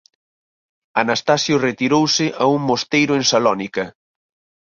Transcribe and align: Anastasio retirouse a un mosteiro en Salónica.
Anastasio 1.01 1.55
retirouse 1.67 2.25
a 2.41 2.45
un 2.55 2.61
mosteiro 2.69 3.13
en 3.19 3.23
Salónica. 3.31 3.83